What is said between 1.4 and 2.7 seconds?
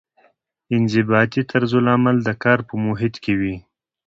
طرزالعمل د کار